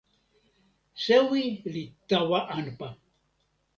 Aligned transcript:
sewi 1.03 1.43
li 1.73 1.83
tawa 2.09 2.39
anpa. 2.57 2.87